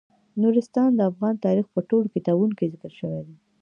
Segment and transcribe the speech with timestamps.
[0.41, 3.35] نورستان د افغان تاریخ په ټولو کتابونو کې ذکر شوی دی.